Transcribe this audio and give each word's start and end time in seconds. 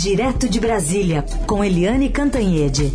Direto 0.00 0.48
de 0.48 0.60
Brasília, 0.60 1.24
com 1.44 1.64
Eliane 1.64 2.08
Cantanhede. 2.08 2.92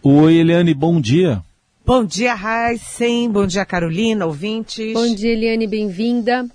Oi, 0.00 0.36
Eliane, 0.36 0.72
bom 0.72 1.00
dia. 1.00 1.42
Bom 1.84 2.04
dia, 2.04 2.32
Heisen. 2.32 3.28
Bom 3.28 3.44
dia, 3.44 3.64
Carolina, 3.64 4.24
ouvintes. 4.24 4.92
Bom 4.92 5.16
dia, 5.16 5.32
Eliane, 5.32 5.66
bem-vinda. 5.66 6.46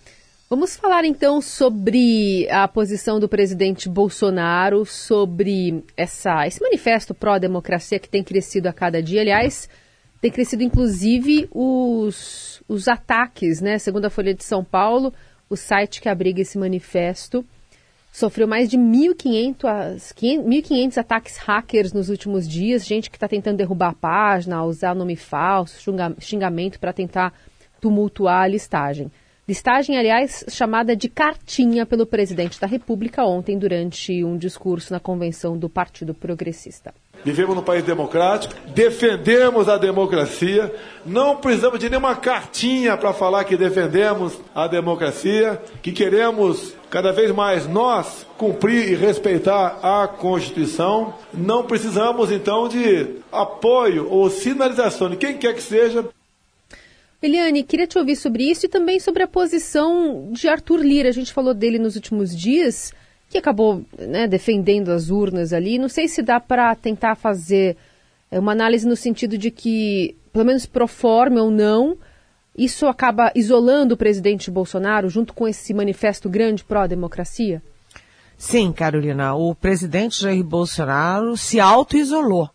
Vamos 0.50 0.78
falar 0.78 1.04
então 1.04 1.42
sobre 1.42 2.48
a 2.50 2.66
posição 2.66 3.20
do 3.20 3.28
presidente 3.28 3.90
Bolsonaro 3.90 4.86
sobre 4.86 5.84
essa, 5.98 6.48
esse 6.48 6.62
manifesto 6.62 7.14
pró-democracia 7.14 8.00
que 8.00 8.08
tem 8.08 8.24
crescido 8.24 8.70
a 8.70 8.74
cada 8.74 9.04
dia. 9.04 9.20
Aliás, 9.20 9.68
tem 10.26 10.32
crescido 10.32 10.64
inclusive 10.64 11.48
os, 11.52 12.64
os 12.68 12.88
ataques, 12.88 13.62
né? 13.62 13.78
Segundo 13.78 14.06
a 14.06 14.10
Folha 14.10 14.34
de 14.34 14.44
São 14.44 14.64
Paulo, 14.64 15.14
o 15.48 15.56
site 15.56 16.02
que 16.02 16.10
abriga 16.10 16.42
esse 16.42 16.58
manifesto 16.58 17.46
sofreu 18.12 18.48
mais 18.48 18.68
de 18.68 18.76
1.500 18.76 20.98
ataques 20.98 21.38
hackers 21.38 21.94
nos 21.94 22.10
últimos 22.10 22.50
dias, 22.50 22.88
gente 22.88 23.12
que 23.12 23.18
está 23.18 23.28
tentando 23.28 23.58
derrubar 23.58 23.90
a 23.90 23.94
página, 23.94 24.64
usar 24.64 24.96
nome 24.96 25.16
falso, 25.16 25.94
xingamento 26.20 26.80
para 26.80 26.92
tentar 26.92 27.32
tumultuar 27.80 28.46
a 28.46 28.48
listagem. 28.48 29.12
Listagem, 29.48 29.96
aliás, 29.96 30.44
chamada 30.50 30.96
de 30.96 31.08
cartinha 31.08 31.86
pelo 31.86 32.08
presidente 32.08 32.60
da 32.60 32.66
República 32.66 33.24
ontem 33.24 33.60
durante 33.60 34.24
um 34.24 34.36
discurso 34.36 34.92
na 34.92 35.00
convenção 35.00 35.56
do 35.56 35.70
Partido 35.70 36.16
Progressista. 36.16 36.96
Vivemos 37.26 37.56
num 37.56 37.64
país 37.64 37.84
democrático, 37.84 38.54
defendemos 38.68 39.68
a 39.68 39.80
democracia, 39.80 40.72
não 41.04 41.38
precisamos 41.38 41.80
de 41.80 41.90
nenhuma 41.90 42.16
cartinha 42.16 42.96
para 42.96 43.14
falar 43.14 43.44
que 43.46 43.58
defendemos 43.58 44.40
a 44.54 44.68
democracia, 44.68 45.60
que 45.82 45.92
queremos 45.92 46.76
cada 46.92 47.12
vez 47.12 47.32
mais 47.32 47.68
nós 47.68 48.28
cumprir 48.38 48.92
e 48.92 48.96
respeitar 48.96 49.80
a 49.82 50.08
Constituição. 50.08 51.16
Não 51.34 51.64
precisamos 51.64 52.32
então 52.32 52.70
de 52.70 53.16
apoio 53.32 54.08
ou 54.08 54.30
sinalização 54.30 55.10
de 55.10 55.18
quem 55.18 55.36
quer 55.36 55.56
que 55.56 55.64
seja 55.64 56.08
Eliane, 57.22 57.64
queria 57.64 57.88
te 57.88 57.98
ouvir 57.98 58.16
sobre 58.16 58.44
isso 58.44 58.68
e 58.68 58.70
também 58.70 59.00
sobre 59.00 59.24
a 59.24 59.28
posição 59.28 60.30
de 60.32 60.48
Arthur 60.48 60.80
Lira. 60.82 61.10
A 61.10 61.12
gente 61.12 61.34
falou 61.34 61.56
dele 61.56 61.80
nos 61.80 61.96
últimos 61.96 62.36
dias, 62.36 62.94
que 63.36 63.40
acabou 63.40 63.84
né, 64.00 64.28
defendendo 64.28 64.90
as 64.90 65.10
urnas 65.10 65.52
ali. 65.52 65.78
Não 65.78 65.90
sei 65.90 66.08
se 66.08 66.22
dá 66.22 66.40
para 66.40 66.74
tentar 66.74 67.16
fazer 67.16 67.76
é, 68.32 68.40
uma 68.40 68.54
análise 68.54 68.88
no 68.88 68.96
sentido 68.96 69.38
de 69.38 69.52
que, 69.52 70.16
pelo 70.32 70.46
menos 70.46 70.66
pro 70.66 70.88
forma 70.88 71.42
ou 71.42 71.52
não, 71.52 71.98
isso 72.58 72.88
acaba 72.88 73.34
isolando 73.36 73.96
o 73.96 73.98
presidente 73.98 74.50
Bolsonaro 74.50 75.10
junto 75.10 75.34
com 75.34 75.46
esse 75.46 75.74
manifesto 75.74 76.30
grande 76.30 76.64
pró-democracia? 76.64 77.62
Sim, 78.38 78.72
Carolina. 78.72 79.36
O 79.36 79.54
presidente 79.54 80.22
Jair 80.22 80.44
Bolsonaro 80.44 81.36
se 81.36 81.60
auto-isolou 81.60 82.50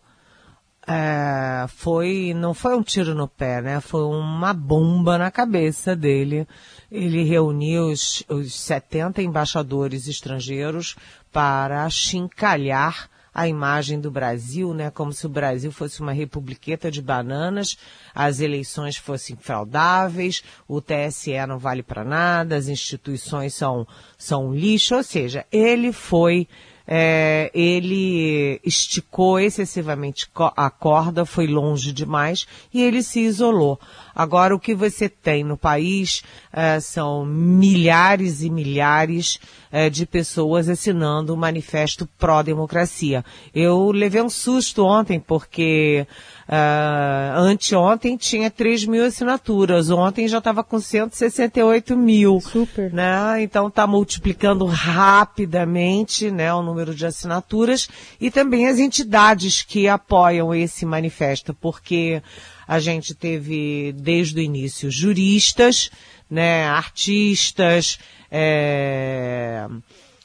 é, 0.87 1.65
foi, 1.67 2.33
não 2.35 2.53
foi 2.53 2.75
um 2.75 2.81
tiro 2.81 3.13
no 3.13 3.27
pé, 3.27 3.61
né? 3.61 3.79
Foi 3.79 4.03
uma 4.03 4.51
bomba 4.53 5.17
na 5.17 5.29
cabeça 5.29 5.95
dele. 5.95 6.47
Ele 6.91 7.23
reuniu 7.23 7.89
os, 7.89 8.23
os 8.27 8.53
70 8.53 9.21
embaixadores 9.21 10.07
estrangeiros 10.07 10.95
para 11.31 11.89
chincalhar 11.89 13.09
a 13.33 13.47
imagem 13.47 13.99
do 13.99 14.11
Brasil, 14.11 14.73
né? 14.73 14.91
Como 14.91 15.13
se 15.13 15.25
o 15.25 15.29
Brasil 15.29 15.71
fosse 15.71 16.01
uma 16.01 16.11
republiqueta 16.11 16.91
de 16.91 17.01
bananas, 17.01 17.77
as 18.13 18.41
eleições 18.41 18.97
fossem 18.97 19.37
fraudáveis, 19.37 20.43
o 20.67 20.81
TSE 20.81 21.45
não 21.47 21.57
vale 21.57 21.81
para 21.81 22.03
nada, 22.03 22.57
as 22.57 22.67
instituições 22.67 23.53
são, 23.53 23.87
são 24.17 24.53
lixo, 24.53 24.95
ou 24.95 25.03
seja, 25.03 25.45
ele 25.51 25.93
foi 25.93 26.47
é, 26.93 27.49
ele 27.53 28.59
esticou 28.65 29.39
excessivamente 29.39 30.27
a 30.57 30.69
corda, 30.69 31.25
foi 31.25 31.47
longe 31.47 31.93
demais 31.93 32.45
e 32.73 32.83
ele 32.83 33.01
se 33.01 33.21
isolou. 33.21 33.79
Agora, 34.13 34.53
o 34.53 34.59
que 34.59 34.75
você 34.75 35.07
tem 35.07 35.41
no 35.41 35.55
país 35.55 36.21
é, 36.51 36.81
são 36.81 37.25
milhares 37.25 38.41
e 38.41 38.49
milhares 38.49 39.39
é, 39.71 39.89
de 39.89 40.05
pessoas 40.05 40.67
assinando 40.67 41.33
o 41.33 41.37
manifesto 41.37 42.05
pró-democracia. 42.19 43.23
Eu 43.55 43.89
levei 43.91 44.21
um 44.21 44.29
susto 44.29 44.83
ontem 44.83 45.17
porque 45.17 46.05
Uh, 46.51 47.39
anteontem 47.39 48.17
tinha 48.17 48.51
3 48.51 48.83
mil 48.85 49.05
assinaturas, 49.05 49.89
ontem 49.89 50.27
já 50.27 50.39
estava 50.39 50.61
com 50.65 50.81
168 50.81 51.95
mil. 51.95 52.41
Super. 52.41 52.91
Né? 52.91 53.41
Então 53.41 53.69
está 53.69 53.87
multiplicando 53.87 54.65
rapidamente 54.65 56.29
né, 56.29 56.53
o 56.53 56.61
número 56.61 56.93
de 56.93 57.05
assinaturas 57.05 57.87
e 58.19 58.29
também 58.29 58.67
as 58.67 58.79
entidades 58.79 59.61
que 59.61 59.87
apoiam 59.87 60.53
esse 60.53 60.85
manifesto, 60.85 61.53
porque 61.53 62.21
a 62.67 62.81
gente 62.81 63.15
teve 63.15 63.93
desde 63.93 64.41
o 64.41 64.43
início 64.43 64.91
juristas, 64.91 65.89
né, 66.29 66.65
artistas, 66.65 67.97
é, 68.29 69.67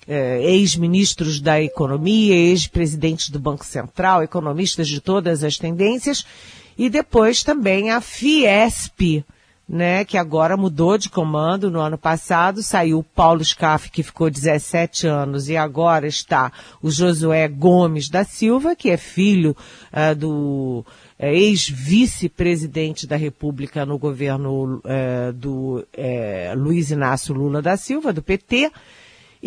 é, 0.08 0.42
ex-ministros 0.42 1.40
da 1.40 1.60
economia, 1.60 2.34
ex-presidentes 2.34 3.28
do 3.28 3.38
Banco 3.38 3.64
Central, 3.64 4.22
economistas 4.22 4.88
de 4.88 5.00
todas 5.00 5.42
as 5.42 5.56
tendências, 5.56 6.24
e 6.78 6.88
depois 6.90 7.42
também 7.42 7.90
a 7.90 8.00
Fiesp, 8.00 9.24
né, 9.68 10.04
que 10.04 10.16
agora 10.16 10.56
mudou 10.56 10.96
de 10.96 11.10
comando 11.10 11.68
no 11.70 11.80
ano 11.80 11.98
passado, 11.98 12.62
saiu 12.62 13.02
Paulo 13.02 13.44
Scaff, 13.44 13.90
que 13.90 14.02
ficou 14.02 14.30
17 14.30 15.08
anos, 15.08 15.48
e 15.48 15.56
agora 15.56 16.06
está 16.06 16.52
o 16.80 16.88
Josué 16.88 17.48
Gomes 17.48 18.08
da 18.08 18.22
Silva, 18.22 18.76
que 18.76 18.90
é 18.90 18.96
filho 18.96 19.56
uh, 19.92 20.14
do 20.14 20.84
uh, 21.18 21.26
ex-vice-presidente 21.26 23.08
da 23.08 23.16
República 23.16 23.84
no 23.84 23.98
governo 23.98 24.80
uh, 24.84 25.32
do 25.32 25.84
Luiz 26.56 26.92
Inácio 26.92 27.34
Lula 27.34 27.60
da 27.60 27.76
Silva, 27.76 28.12
do 28.12 28.22
PT, 28.22 28.70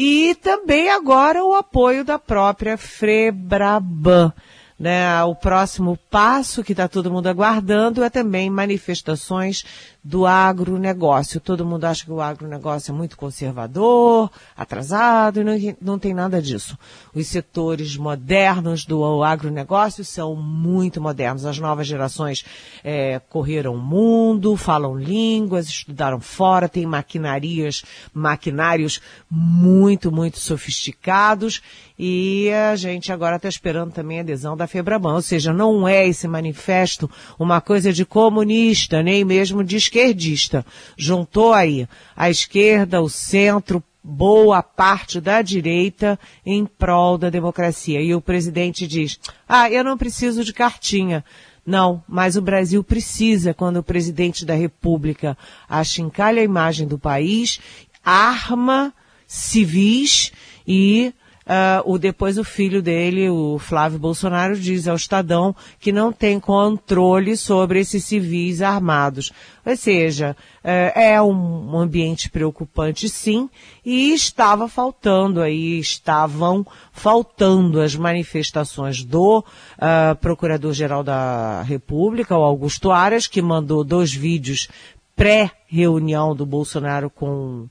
e 0.02 0.34
também 0.36 0.90
agora 0.90 1.44
o 1.44 1.54
apoio 1.54 2.06
da 2.06 2.18
própria 2.18 2.78
Frebraban. 2.78 4.32
Né? 4.80 5.22
O 5.26 5.36
próximo 5.36 6.00
passo 6.10 6.64
que 6.64 6.72
está 6.72 6.88
todo 6.88 7.12
mundo 7.12 7.28
aguardando 7.28 8.02
é 8.02 8.10
também 8.10 8.50
manifestações 8.50 9.66
do 10.02 10.26
agronegócio. 10.26 11.42
Todo 11.42 11.66
mundo 11.66 11.84
acha 11.84 12.06
que 12.06 12.12
o 12.12 12.22
agronegócio 12.22 12.92
é 12.92 12.96
muito 12.96 13.18
conservador, 13.18 14.32
atrasado, 14.56 15.42
e 15.42 15.44
não, 15.44 15.76
não 15.82 16.00
tem 16.00 16.14
nada 16.14 16.42
disso. 16.42 16.78
Os 17.14 17.28
setores 17.28 17.98
modernos 17.98 18.86
do 18.86 19.22
agronegócio 19.22 20.06
são 20.06 20.34
muito 20.34 21.02
modernos. 21.02 21.46
As 21.46 21.60
novas 21.60 21.86
gerações 21.86 22.46
é, 22.82 23.20
correram 23.30 23.76
o 23.76 23.78
mundo, 23.78 24.56
falam 24.56 24.98
línguas, 24.98 25.68
estudaram 25.68 26.22
fora, 26.22 26.70
têm 26.70 26.86
maquinarias, 26.86 27.84
maquinários 28.14 29.02
muito, 29.30 30.10
muito 30.10 30.40
sofisticados 30.40 31.62
e 32.02 32.50
a 32.54 32.78
gente 32.78 33.12
agora 33.12 33.36
está 33.36 33.50
esperando 33.50 33.92
também 33.92 34.20
a 34.20 34.22
adesão 34.22 34.56
da 34.56 34.68
Febraban. 34.68 35.16
Ou 35.16 35.22
seja, 35.22 35.52
não 35.52 35.86
é 35.86 36.08
esse 36.08 36.30
manifesto 36.30 37.12
uma 37.38 37.60
coisa 37.60 37.92
de 37.92 38.06
comunista, 38.06 39.04
nem 39.04 39.26
mesmo 39.26 39.66
de 39.66 39.76
esquerdista. 39.76 40.66
Juntou 40.96 41.52
aí 41.52 41.86
a 42.16 42.30
esquerda, 42.30 43.02
o 43.02 43.10
centro, 43.10 43.84
boa 44.02 44.64
parte 44.64 45.20
da 45.20 45.42
direita 45.42 46.18
em 46.46 46.66
prol 46.66 47.18
da 47.18 47.30
democracia. 47.30 48.00
E 48.00 48.16
o 48.16 48.22
presidente 48.22 48.88
diz, 48.88 49.20
ah, 49.46 49.70
eu 49.70 49.84
não 49.84 49.98
preciso 49.98 50.46
de 50.46 50.54
cartinha. 50.54 51.22
Não, 51.66 52.02
mas 52.08 52.38
o 52.38 52.42
Brasil 52.42 52.82
precisa 52.82 53.54
quando 53.54 53.78
o 53.78 53.84
presidente 53.84 54.46
da 54.46 54.56
República 54.56 55.38
achincalha 55.68 56.42
a 56.42 56.46
imagem 56.46 56.88
do 56.88 56.98
país, 56.98 57.60
arma 58.06 58.94
civis 59.28 60.32
e 60.66 61.14
Uh, 61.50 61.94
o, 61.94 61.98
depois 61.98 62.38
o 62.38 62.44
filho 62.44 62.80
dele, 62.80 63.28
o 63.28 63.58
Flávio 63.58 63.98
Bolsonaro, 63.98 64.56
diz 64.56 64.88
ao 64.88 64.96
Estadão 64.96 65.56
que 65.80 65.92
não 65.92 66.12
tem 66.12 66.40
controle 66.40 67.36
sobre 67.36 67.80
esses 67.80 68.06
civis 68.06 68.62
armados. 68.62 69.32
Ou 69.66 69.76
seja, 69.76 70.38
uh, 70.64 71.00
é 71.00 71.20
um 71.20 71.76
ambiente 71.76 72.30
preocupante 72.30 73.10
sim, 73.10 73.50
e 73.84 74.14
estava 74.14 74.68
faltando 74.68 75.42
aí, 75.42 75.80
estavam 75.80 76.64
faltando 76.92 77.82
as 77.82 77.96
manifestações 77.96 79.04
do 79.04 79.40
uh, 79.40 80.16
Procurador-Geral 80.22 81.04
da 81.04 81.64
República, 81.64 82.38
o 82.38 82.44
Augusto 82.44 82.92
Aras, 82.92 83.26
que 83.26 83.42
mandou 83.42 83.84
dois 83.84 84.14
vídeos 84.14 84.68
pré-reunião 85.16 86.36
do 86.36 86.46
Bolsonaro 86.46 87.10
com 87.10 87.68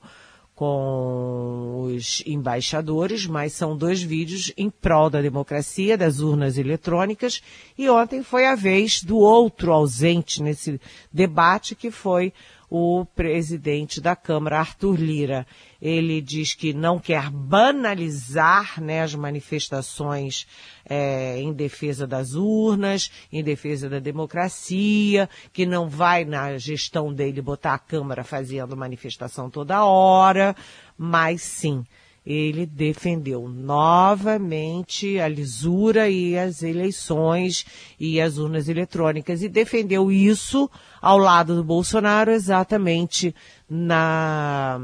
com 0.59 1.85
os 1.85 2.21
embaixadores, 2.27 3.29
mas 3.29 3.53
são 3.53 3.77
dois 3.77 4.03
vídeos 4.03 4.53
em 4.57 4.69
prol 4.69 5.09
da 5.09 5.23
democracia, 5.23 5.97
das 5.97 6.19
urnas 6.19 6.59
eletrônicas, 6.59 7.41
e 7.79 7.89
ontem 7.89 8.25
foi 8.25 8.45
a 8.45 8.57
vez 8.57 9.01
do 9.01 9.19
outro 9.19 9.73
ausente 9.73 10.43
nesse 10.43 10.81
debate, 11.13 11.77
que 11.77 11.93
foi 11.93 12.33
o 12.71 13.05
presidente 13.05 14.01
da 14.01 14.15
Câmara, 14.15 14.59
Arthur 14.59 14.99
Lira. 14.99 15.47
Ele 15.81 16.21
diz 16.21 16.55
que 16.55 16.73
não 16.73 16.99
quer 16.99 17.31
banalizar 17.31 18.81
né, 18.81 19.03
as 19.03 19.15
manifestações 19.15 20.47
é, 20.85 21.41
em 21.41 21.53
defesa 21.53 22.07
das 22.07 22.35
urnas, 22.35 23.11
em 23.33 23.43
defesa 23.43 23.89
da 23.89 23.99
democracia, 23.99 25.29
que 25.53 25.65
não 25.65 25.89
vai 25.89 26.25
na 26.25 26.59
gestão 26.59 27.13
dele 27.13 27.41
botar 27.41 27.75
a 27.75 27.79
Câmara 27.79 28.25
fazendo 28.25 28.77
manifestação 28.77 29.49
toda 29.49 29.85
hora, 29.85 30.55
mas 30.97 31.43
sim, 31.43 31.85
ele 32.31 32.67
defendeu 32.67 33.49
novamente 33.49 35.19
a 35.19 35.27
lisura 35.27 36.11
e 36.11 36.37
as 36.37 36.63
eleições 36.63 37.65
e 37.99 38.21
as 38.21 38.37
urnas 38.37 38.69
eletrônicas 38.69 39.43
e 39.43 39.49
defendeu 39.49 40.13
isso 40.13 40.71
ao 41.01 41.17
lado 41.17 41.57
do 41.57 41.65
Bolsonaro 41.65 42.31
exatamente 42.31 43.35
na 43.69 44.79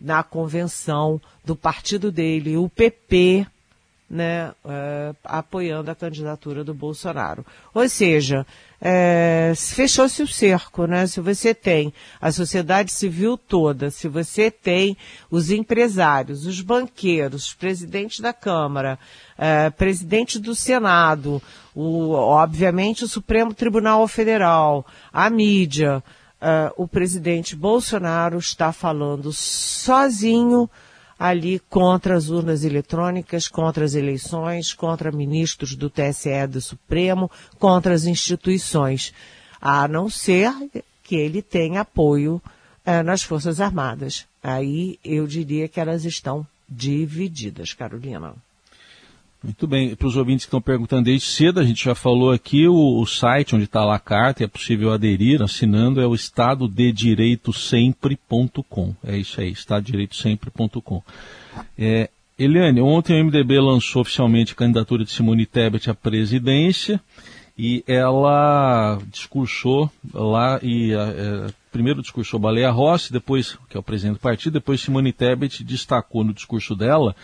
na 0.00 0.22
convenção 0.22 1.20
do 1.44 1.56
partido 1.56 2.12
dele, 2.12 2.56
o 2.56 2.68
PP, 2.68 3.46
né, 4.08 4.52
é, 4.64 5.14
apoiando 5.24 5.90
a 5.90 5.94
candidatura 5.94 6.62
do 6.62 6.72
Bolsonaro. 6.72 7.44
Ou 7.74 7.88
seja, 7.88 8.46
é, 8.80 9.52
fechou-se 9.56 10.22
o 10.22 10.28
cerco, 10.28 10.86
né? 10.86 11.06
Se 11.06 11.20
você 11.20 11.52
tem 11.52 11.92
a 12.20 12.30
sociedade 12.30 12.92
civil 12.92 13.36
toda, 13.36 13.90
se 13.90 14.06
você 14.06 14.50
tem 14.50 14.96
os 15.30 15.50
empresários, 15.50 16.46
os 16.46 16.60
banqueiros, 16.60 17.52
presidente 17.52 18.22
da 18.22 18.32
Câmara, 18.32 18.98
é, 19.36 19.70
presidente 19.70 20.38
do 20.38 20.54
Senado, 20.54 21.42
o, 21.74 22.12
obviamente 22.12 23.02
o 23.02 23.08
Supremo 23.08 23.52
Tribunal 23.52 24.06
Federal, 24.06 24.86
a 25.12 25.28
mídia, 25.28 26.02
o 26.76 26.86
presidente 26.86 27.56
Bolsonaro 27.56 28.38
está 28.38 28.70
falando 28.70 29.32
sozinho 29.32 30.70
ali 31.18 31.58
contra 31.70 32.14
as 32.16 32.28
urnas 32.28 32.64
eletrônicas, 32.64 33.48
contra 33.48 33.84
as 33.84 33.94
eleições, 33.94 34.74
contra 34.74 35.10
ministros 35.10 35.74
do 35.74 35.88
TSE 35.88 36.46
do 36.48 36.60
Supremo, 36.60 37.30
contra 37.58 37.94
as 37.94 38.04
instituições, 38.04 39.14
a 39.60 39.88
não 39.88 40.10
ser 40.10 40.52
que 41.02 41.16
ele 41.16 41.40
tenha 41.40 41.80
apoio 41.80 42.42
eh, 42.84 43.02
nas 43.02 43.22
Forças 43.22 43.60
Armadas. 43.60 44.26
Aí 44.42 44.98
eu 45.04 45.26
diria 45.26 45.68
que 45.68 45.80
elas 45.80 46.04
estão 46.04 46.46
divididas, 46.68 47.72
Carolina. 47.72 48.34
Muito 49.42 49.66
bem. 49.66 49.94
Para 49.94 50.08
os 50.08 50.16
ouvintes 50.16 50.44
que 50.44 50.48
estão 50.48 50.60
perguntando 50.60 51.04
desde 51.04 51.26
cedo, 51.26 51.60
a 51.60 51.64
gente 51.64 51.84
já 51.84 51.94
falou 51.94 52.32
aqui, 52.32 52.66
o, 52.66 53.00
o 53.00 53.06
site 53.06 53.54
onde 53.54 53.64
está 53.64 53.84
lá 53.84 53.96
a 53.96 54.00
carta, 54.00 54.42
é 54.42 54.46
possível 54.46 54.90
aderir 54.92 55.42
assinando, 55.42 56.00
é 56.00 56.06
o 56.06 56.14
estadodedireitosempre.com. 56.14 58.94
É 59.04 59.16
isso 59.16 59.40
aí, 59.40 59.50
estadodireitosempre.com. 59.50 61.02
É, 61.78 62.10
Eliane, 62.38 62.80
ontem 62.80 63.20
o 63.20 63.24
MDB 63.24 63.60
lançou 63.60 64.02
oficialmente 64.02 64.52
a 64.52 64.56
candidatura 64.56 65.04
de 65.04 65.10
Simone 65.10 65.46
Tebet 65.46 65.88
à 65.88 65.94
presidência 65.94 67.00
e 67.58 67.82
ela 67.86 68.98
discursou 69.10 69.90
lá 70.12 70.60
e 70.62 70.92
é, 70.92 71.46
primeiro 71.72 72.02
discursou 72.02 72.38
Baleia 72.38 72.70
Rossi, 72.70 73.10
depois, 73.12 73.56
que 73.70 73.76
é 73.76 73.80
o 73.80 73.82
presidente 73.82 74.16
do 74.16 74.20
partido, 74.20 74.54
depois 74.54 74.80
Simone 74.80 75.12
Tebet 75.12 75.64
destacou 75.64 76.24
no 76.24 76.34
discurso 76.34 76.74
dela 76.74 77.14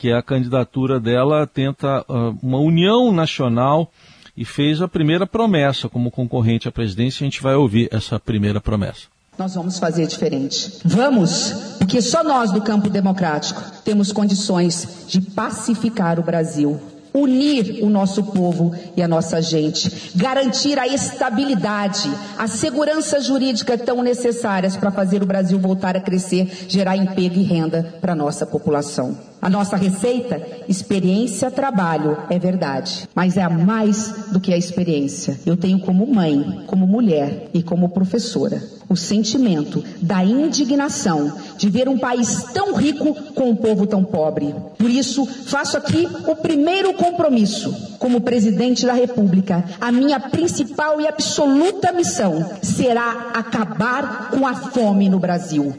que 0.00 0.10
a 0.10 0.22
candidatura 0.22 0.98
dela 0.98 1.46
tenta 1.46 2.02
uh, 2.08 2.34
uma 2.42 2.58
união 2.58 3.12
nacional 3.12 3.92
e 4.34 4.46
fez 4.46 4.80
a 4.80 4.88
primeira 4.88 5.26
promessa 5.26 5.90
como 5.90 6.10
concorrente 6.10 6.66
à 6.66 6.72
presidência. 6.72 7.22
A 7.22 7.26
gente 7.26 7.42
vai 7.42 7.54
ouvir 7.54 7.86
essa 7.92 8.18
primeira 8.18 8.62
promessa. 8.62 9.08
Nós 9.38 9.54
vamos 9.54 9.78
fazer 9.78 10.06
diferente. 10.06 10.80
Vamos, 10.86 11.76
porque 11.78 12.00
só 12.00 12.24
nós 12.24 12.50
do 12.50 12.62
campo 12.62 12.88
democrático 12.88 13.60
temos 13.84 14.10
condições 14.10 15.04
de 15.06 15.20
pacificar 15.20 16.18
o 16.18 16.22
Brasil 16.22 16.80
unir 17.12 17.82
o 17.82 17.90
nosso 17.90 18.24
povo 18.24 18.74
e 18.96 19.02
a 19.02 19.08
nossa 19.08 19.40
gente, 19.42 20.12
garantir 20.14 20.78
a 20.78 20.86
estabilidade, 20.86 22.10
a 22.38 22.46
segurança 22.46 23.20
jurídica 23.20 23.76
tão 23.76 24.02
necessárias 24.02 24.76
para 24.76 24.90
fazer 24.90 25.22
o 25.22 25.26
Brasil 25.26 25.58
voltar 25.58 25.96
a 25.96 26.00
crescer, 26.00 26.66
gerar 26.68 26.96
emprego 26.96 27.38
e 27.38 27.42
renda 27.42 27.94
para 28.00 28.12
a 28.12 28.16
nossa 28.16 28.46
população. 28.46 29.16
A 29.42 29.48
nossa 29.48 29.74
receita, 29.74 30.40
experiência, 30.68 31.50
trabalho, 31.50 32.16
é 32.28 32.38
verdade, 32.38 33.08
mas 33.14 33.38
é 33.38 33.42
a 33.42 33.48
mais 33.48 34.26
do 34.30 34.38
que 34.38 34.52
a 34.52 34.58
experiência. 34.58 35.40
Eu 35.46 35.56
tenho 35.56 35.80
como 35.80 36.06
mãe, 36.06 36.62
como 36.66 36.86
mulher 36.86 37.48
e 37.54 37.62
como 37.62 37.88
professora 37.88 38.62
o 38.90 38.96
sentimento 38.96 39.84
da 40.02 40.24
indignação 40.24 41.32
de 41.60 41.68
ver 41.68 41.90
um 41.90 41.98
país 41.98 42.42
tão 42.54 42.74
rico 42.74 43.14
com 43.34 43.50
um 43.50 43.54
povo 43.54 43.86
tão 43.86 44.02
pobre. 44.02 44.54
Por 44.78 44.88
isso, 44.88 45.26
faço 45.26 45.76
aqui 45.76 46.08
o 46.26 46.34
primeiro 46.34 46.94
compromisso. 46.94 47.98
Como 47.98 48.22
presidente 48.22 48.86
da 48.86 48.94
República, 48.94 49.62
a 49.78 49.92
minha 49.92 50.18
principal 50.18 51.02
e 51.02 51.06
absoluta 51.06 51.92
missão 51.92 52.58
será 52.62 53.32
acabar 53.34 54.30
com 54.30 54.46
a 54.46 54.54
fome 54.54 55.10
no 55.10 55.18
Brasil. 55.18 55.76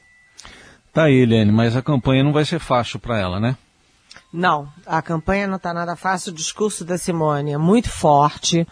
Tá 0.93 1.05
aí, 1.05 1.15
Helene, 1.15 1.51
mas 1.51 1.75
a 1.75 1.81
campanha 1.81 2.23
não 2.23 2.31
vai 2.31 2.45
ser 2.45 2.59
fácil 2.59 2.99
para 2.99 3.17
ela, 3.17 3.39
né? 3.39 3.57
Não, 4.31 4.67
a 4.85 5.01
campanha 5.01 5.47
não 5.47 5.55
está 5.55 5.73
nada 5.73 5.95
fácil. 5.95 6.31
O 6.31 6.35
discurso 6.35 6.85
da 6.85 6.97
Simone 6.97 7.53
é 7.53 7.57
muito 7.57 7.89
forte. 7.89 8.67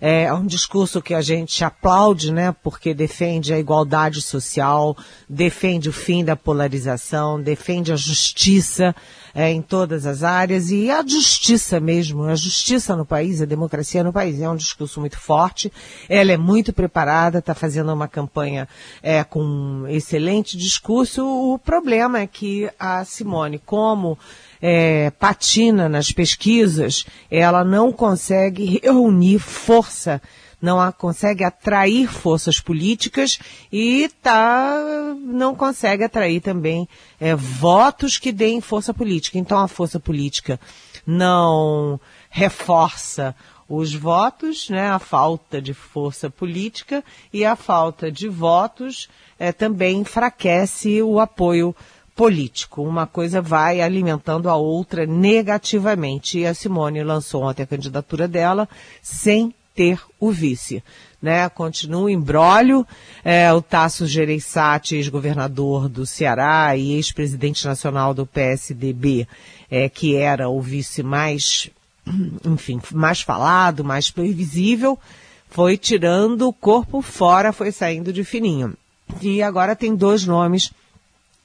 É 0.00 0.32
um 0.32 0.46
discurso 0.46 1.00
que 1.00 1.14
a 1.14 1.20
gente 1.20 1.64
aplaude, 1.64 2.32
né? 2.32 2.54
Porque 2.62 2.92
defende 2.92 3.52
a 3.52 3.58
igualdade 3.58 4.20
social, 4.20 4.96
defende 5.28 5.88
o 5.88 5.92
fim 5.92 6.24
da 6.24 6.36
polarização, 6.36 7.40
defende 7.40 7.92
a 7.92 7.96
justiça 7.96 8.94
é, 9.36 9.52
em 9.52 9.60
todas 9.60 10.06
as 10.06 10.22
áreas 10.22 10.70
e 10.70 10.90
a 10.90 11.06
justiça 11.06 11.78
mesmo, 11.78 12.22
a 12.22 12.34
justiça 12.34 12.96
no 12.96 13.04
país, 13.04 13.42
a 13.42 13.44
democracia 13.44 14.02
no 14.02 14.10
país. 14.10 14.40
É 14.40 14.48
um 14.48 14.56
discurso 14.56 14.98
muito 14.98 15.18
forte. 15.20 15.70
Ela 16.08 16.32
é 16.32 16.38
muito 16.38 16.72
preparada, 16.72 17.40
está 17.40 17.54
fazendo 17.54 17.92
uma 17.92 18.08
campanha 18.08 18.66
é, 19.02 19.22
com 19.22 19.42
um 19.44 19.86
excelente 19.88 20.56
discurso. 20.56 21.22
O 21.22 21.58
problema 21.58 22.20
é 22.20 22.26
que 22.26 22.70
a 22.78 23.04
Simone, 23.04 23.58
como 23.58 24.18
é, 24.62 25.10
patina 25.10 25.86
nas 25.86 26.10
pesquisas, 26.10 27.04
ela 27.30 27.62
não 27.62 27.92
consegue 27.92 28.80
reunir 28.82 29.38
força, 29.38 30.22
não 30.60 30.80
a, 30.80 30.92
consegue 30.92 31.44
atrair 31.44 32.08
forças 32.08 32.60
políticas 32.60 33.38
e 33.72 34.10
tá, 34.22 34.76
não 35.20 35.54
consegue 35.54 36.04
atrair 36.04 36.40
também 36.40 36.88
é, 37.20 37.34
votos 37.34 38.18
que 38.18 38.32
deem 38.32 38.60
força 38.60 38.94
política. 38.94 39.38
Então 39.38 39.58
a 39.58 39.68
força 39.68 40.00
política 40.00 40.58
não 41.06 42.00
reforça 42.30 43.34
os 43.68 43.94
votos, 43.94 44.70
né, 44.70 44.88
a 44.88 44.98
falta 44.98 45.60
de 45.60 45.74
força 45.74 46.30
política 46.30 47.02
e 47.32 47.44
a 47.44 47.56
falta 47.56 48.10
de 48.12 48.28
votos 48.28 49.08
é, 49.38 49.52
também 49.52 49.98
enfraquece 49.98 51.02
o 51.02 51.18
apoio 51.18 51.74
político. 52.14 52.82
Uma 52.82 53.06
coisa 53.06 53.42
vai 53.42 53.82
alimentando 53.82 54.48
a 54.48 54.56
outra 54.56 55.04
negativamente. 55.04 56.38
E 56.38 56.46
a 56.46 56.54
Simone 56.54 57.02
lançou 57.02 57.42
ontem 57.42 57.62
a 57.62 57.66
candidatura 57.66 58.26
dela 58.26 58.68
sem 59.02 59.54
ter 59.76 60.00
o 60.18 60.32
vice. 60.32 60.82
Né? 61.20 61.48
Continua 61.50 62.02
o 62.02 62.10
embrólio. 62.10 62.86
É, 63.22 63.52
o 63.52 63.60
Tasso 63.60 64.06
Gereissati, 64.06 64.96
ex-governador 64.96 65.88
do 65.88 66.06
Ceará 66.06 66.74
e 66.76 66.94
ex-presidente 66.94 67.66
nacional 67.66 68.14
do 68.14 68.26
PSDB, 68.26 69.28
é, 69.70 69.88
que 69.88 70.16
era 70.16 70.48
o 70.48 70.60
vice 70.60 71.02
mais, 71.02 71.70
enfim, 72.44 72.80
mais 72.92 73.20
falado, 73.20 73.84
mais 73.84 74.10
previsível, 74.10 74.98
foi 75.50 75.76
tirando 75.76 76.48
o 76.48 76.52
corpo 76.52 77.02
fora, 77.02 77.52
foi 77.52 77.70
saindo 77.70 78.12
de 78.12 78.24
fininho. 78.24 78.74
E 79.20 79.42
agora 79.42 79.76
tem 79.76 79.94
dois 79.94 80.24
nomes 80.24 80.72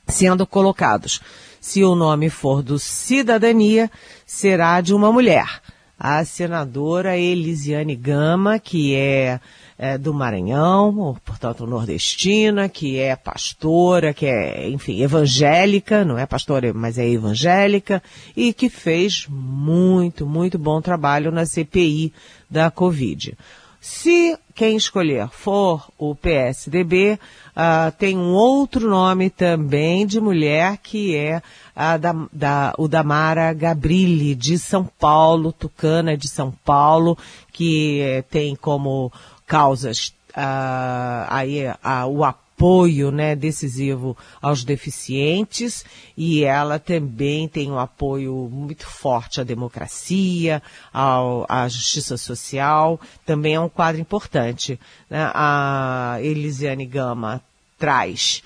sendo 0.08 0.46
colocados. 0.48 1.22
Se 1.60 1.84
o 1.84 1.94
nome 1.94 2.30
for 2.30 2.64
do 2.64 2.80
Cidadania, 2.80 3.90
será 4.26 4.82
de 4.82 4.94
uma 4.94 5.12
mulher. 5.12 5.62
A 6.04 6.26
senadora 6.26 7.16
Elisiane 7.16 7.96
Gama, 7.96 8.58
que 8.58 8.96
é, 8.96 9.40
é 9.78 10.00
do 10.00 10.12
Maranhão, 10.12 11.16
portanto 11.24 11.68
nordestina, 11.68 12.68
que 12.68 12.98
é 12.98 13.16
pastora, 13.16 14.12
que 14.12 14.26
é, 14.26 14.68
enfim, 14.68 15.04
evangélica, 15.04 16.04
não 16.04 16.18
é 16.18 16.26
pastora, 16.26 16.74
mas 16.74 16.98
é 16.98 17.08
evangélica, 17.08 18.02
e 18.36 18.52
que 18.52 18.68
fez 18.68 19.28
muito, 19.30 20.26
muito 20.26 20.58
bom 20.58 20.82
trabalho 20.82 21.32
na 21.32 21.46
CPI 21.46 22.12
da 22.50 22.72
Covid. 22.72 23.38
Se 23.82 24.38
quem 24.54 24.78
escolher 24.78 25.28
for 25.30 25.90
o 25.98 26.14
PSDB, 26.14 27.18
uh, 27.58 27.92
tem 27.98 28.16
um 28.16 28.32
outro 28.32 28.88
nome 28.88 29.32
também 29.32 30.06
de 30.06 30.22
mulher 30.22 30.78
que 30.78 31.16
é 31.16 31.42
a 31.76 31.98
da, 31.98 32.14
da, 32.32 32.76
o 32.78 32.88
da 32.88 33.04
Mara 33.04 33.52
Gabrilli, 33.54 34.36
de 34.36 34.60
São 34.60 34.88
Paulo, 35.00 35.52
tucana 35.52 36.16
de 36.16 36.30
São 36.30 36.52
Paulo, 36.64 37.18
que 37.52 38.02
eh, 38.02 38.22
tem 38.22 38.56
como 38.56 39.12
causas 39.48 40.14
uh, 40.38 41.26
aí, 41.28 41.68
uh, 41.68 42.08
o 42.08 42.24
apoio 42.24 42.51
apoio 42.62 43.10
né, 43.10 43.36
decisivo 43.36 44.16
aos 44.40 44.64
deficientes 44.64 45.84
e 46.16 46.44
ela 46.44 46.78
também 46.78 47.48
tem 47.48 47.72
um 47.72 47.80
apoio 47.80 48.48
muito 48.52 48.86
forte 48.86 49.42
à 49.42 49.44
democracia, 49.44 50.62
ao, 50.94 51.44
à 51.50 51.68
justiça 51.68 52.18
social, 52.18 53.02
também 53.26 53.56
é 53.56 53.60
um 53.60 53.68
quadro 53.68 54.00
importante. 54.00 54.80
Né? 55.10 55.32
A 55.34 56.20
Elisiane 56.22 56.86
Gama 56.86 57.42
traz 57.80 58.44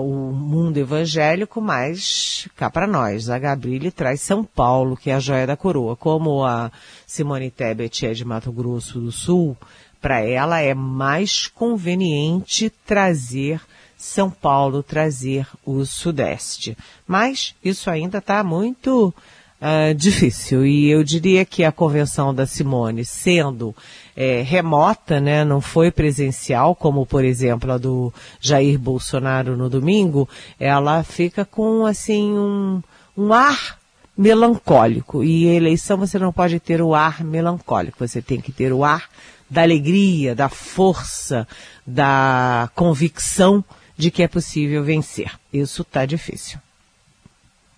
o 0.00 0.32
mundo 0.32 0.78
evangélico, 0.78 1.60
mas 1.60 2.48
cá 2.56 2.70
para 2.70 2.86
nós, 2.86 3.28
a 3.28 3.38
Gabriele 3.38 3.90
traz 3.90 4.20
São 4.20 4.42
Paulo, 4.42 4.96
que 4.96 5.10
é 5.10 5.14
a 5.14 5.20
joia 5.20 5.46
da 5.46 5.56
coroa. 5.56 5.96
Como 5.96 6.44
a 6.44 6.70
Simone 7.06 7.50
Tebet 7.50 8.06
é 8.06 8.12
de 8.12 8.24
Mato 8.24 8.50
Grosso 8.52 9.00
do 9.00 9.12
Sul, 9.12 9.56
para 10.00 10.20
ela 10.20 10.60
é 10.60 10.74
mais 10.74 11.46
conveniente 11.46 12.70
trazer 12.86 13.60
São 13.96 14.30
Paulo, 14.30 14.82
trazer 14.82 15.46
o 15.64 15.84
Sudeste. 15.84 16.76
Mas 17.06 17.54
isso 17.62 17.90
ainda 17.90 18.18
está 18.18 18.42
muito 18.42 19.12
uh, 19.60 19.94
difícil. 19.94 20.64
E 20.64 20.88
eu 20.88 21.04
diria 21.04 21.44
que 21.44 21.64
a 21.64 21.72
convenção 21.72 22.34
da 22.34 22.46
Simone, 22.46 23.04
sendo 23.04 23.74
é, 24.16 24.42
remota, 24.42 25.20
né, 25.20 25.44
não 25.44 25.60
foi 25.60 25.90
presencial, 25.90 26.74
como 26.74 27.06
por 27.06 27.24
exemplo 27.24 27.72
a 27.72 27.78
do 27.78 28.12
Jair 28.40 28.78
Bolsonaro 28.78 29.56
no 29.56 29.68
domingo, 29.68 30.28
ela 30.58 31.02
fica 31.02 31.44
com 31.44 31.86
assim 31.86 32.32
um, 32.32 32.82
um 33.16 33.32
ar 33.32 33.78
melancólico. 34.16 35.24
E 35.24 35.46
eleição 35.46 35.96
você 35.96 36.18
não 36.18 36.32
pode 36.32 36.60
ter 36.60 36.82
o 36.82 36.94
ar 36.94 37.24
melancólico, 37.24 38.06
você 38.06 38.20
tem 38.20 38.40
que 38.40 38.52
ter 38.52 38.72
o 38.72 38.84
ar 38.84 39.08
da 39.50 39.62
alegria, 39.62 40.34
da 40.34 40.48
força, 40.48 41.46
da 41.86 42.70
convicção 42.74 43.64
de 43.96 44.10
que 44.10 44.22
é 44.22 44.28
possível 44.28 44.82
vencer. 44.82 45.32
Isso 45.52 45.82
está 45.82 46.06
difícil. 46.06 46.58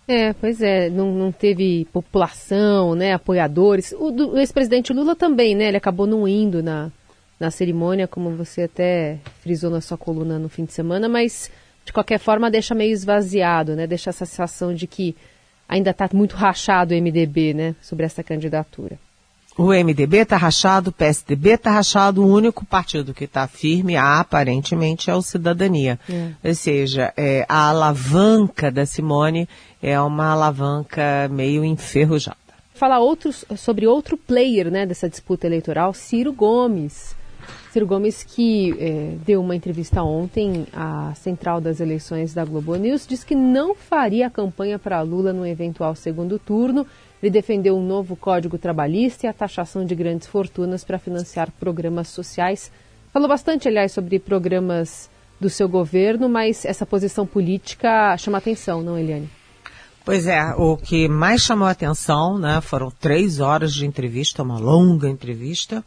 É, 0.07 0.33
pois 0.35 0.61
é, 0.61 0.91
não, 0.91 1.12
não 1.12 1.33
teve 1.33 1.87
população, 1.93 2.95
né, 2.95 3.14
apoiadores. 3.14 3.93
O, 3.93 4.11
o 4.11 4.38
ex-presidente 4.38 4.93
Lula 4.93 5.17
também, 5.17 5.55
né, 5.55 5.69
ele 5.69 5.76
acabou 5.76 6.07
não 6.07 6.29
indo 6.29 6.62
na, 6.62 6.91
na 7.41 7.50
cerimônia, 7.50 8.07
como 8.07 8.31
você 8.31 8.62
até 8.62 9.19
frisou 9.41 9.71
na 9.71 9.81
sua 9.81 9.97
coluna 9.97 10.38
no 10.38 10.49
fim 10.49 10.64
de 10.64 10.73
semana, 10.73 11.09
mas 11.09 11.50
de 11.85 11.93
qualquer 11.93 12.19
forma 12.19 12.50
deixa 12.50 12.75
meio 12.75 12.93
esvaziado, 12.93 13.75
né, 13.75 13.87
deixa 13.87 14.11
essa 14.11 14.26
sensação 14.26 14.75
de 14.75 14.87
que 14.87 15.17
ainda 15.69 15.91
está 15.91 16.09
muito 16.12 16.37
rachado 16.37 16.93
o 16.93 16.97
MDB, 16.97 17.55
né, 17.55 17.75
sobre 17.81 18.05
essa 18.05 18.23
candidatura. 18.23 18.99
O 19.56 19.68
MDB 19.68 20.18
está 20.18 20.37
rachado, 20.37 20.88
o 20.88 20.92
PSDB 20.92 21.50
está 21.50 21.71
rachado, 21.71 22.23
o 22.23 22.26
único 22.26 22.64
partido 22.64 23.12
que 23.12 23.25
está 23.25 23.47
firme, 23.47 23.97
aparentemente, 23.97 25.11
é 25.11 25.14
o 25.14 25.21
Cidadania. 25.21 26.00
É. 26.09 26.49
Ou 26.49 26.54
seja, 26.54 27.12
é, 27.16 27.44
a 27.49 27.68
alavanca 27.68 28.71
da 28.71 28.87
Simone 28.87 29.47
é 29.82 30.00
uma 30.00 30.32
alavanca 30.32 31.28
meio 31.30 31.64
enferrujada. 31.64 32.38
Falar 32.75 33.00
outros, 33.00 33.44
sobre 33.56 33.87
outro 33.87 34.16
player 34.16 34.71
né, 34.71 34.87
dessa 34.87 35.09
disputa 35.09 35.47
eleitoral, 35.47 35.92
Ciro 35.92 36.32
Gomes. 36.32 37.14
Ciro 37.71 37.87
Gomes, 37.87 38.23
que 38.23 38.75
é, 38.78 39.16
deu 39.25 39.40
uma 39.40 39.54
entrevista 39.54 40.02
ontem 40.02 40.66
à 40.73 41.12
Central 41.14 41.61
das 41.61 41.78
Eleições 41.78 42.32
da 42.32 42.44
Globo 42.44 42.75
News, 42.76 43.06
disse 43.06 43.26
que 43.26 43.35
não 43.35 43.75
faria 43.75 44.30
campanha 44.30 44.78
para 44.78 45.00
Lula 45.02 45.32
no 45.32 45.47
eventual 45.47 45.94
segundo 45.94 46.38
turno 46.38 46.87
ele 47.23 47.31
defendeu 47.31 47.76
um 47.76 47.87
novo 47.87 48.17
código 48.17 48.59
trabalhista 48.59 49.26
e 49.26 49.29
a 49.29 49.33
taxação 49.33 49.85
de 49.85 49.95
grandes 49.95 50.26
fortunas 50.26 50.83
para 50.83 50.99
financiar 50.99 51.50
programas 51.52 52.09
sociais. 52.09 52.73
Falou 53.12 53.29
bastante, 53.29 53.69
aliás, 53.69 53.93
sobre 53.93 54.19
programas 54.19 55.09
do 55.41 55.49
seu 55.49 55.69
governo, 55.69 56.29
mas 56.29 56.64
essa 56.64 56.85
posição 56.85 57.26
política 57.26 58.17
chama 58.17 58.38
atenção, 58.38 58.83
não, 58.83 58.99
Eliane? 58.99 59.29
Pois 60.05 60.26
é, 60.26 60.43
o 60.57 60.76
que 60.76 61.09
mais 61.09 61.43
chamou 61.43 61.69
atenção, 61.69 62.37
né, 62.37 62.61
foram 62.61 62.91
três 62.91 63.38
horas 63.38 63.73
de 63.73 63.87
entrevista, 63.87 64.43
uma 64.43 64.59
longa 64.59 65.09
entrevista 65.09 65.85